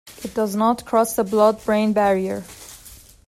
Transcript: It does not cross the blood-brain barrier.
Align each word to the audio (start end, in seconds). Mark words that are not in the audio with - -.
It 0.23 0.33
does 0.33 0.55
not 0.55 0.83
cross 0.83 1.15
the 1.15 1.23
blood-brain 1.23 1.93
barrier. 1.93 2.43